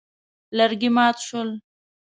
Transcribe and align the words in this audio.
لرګي 0.57 0.89
مات 0.95 1.17
شول. 1.27 1.49